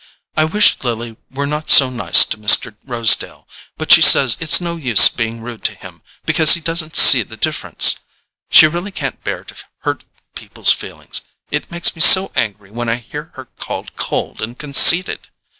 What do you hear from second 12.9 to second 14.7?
hear her called cold and